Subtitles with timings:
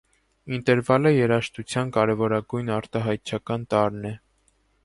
[0.57, 4.19] Ինտերվալը երաժշտության կարևորագույն արտահայտչական տարրն է։